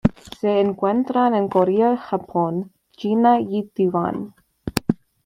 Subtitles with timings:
[0.39, 4.33] Se encuentra en Corea, Japón, China y Taiwán.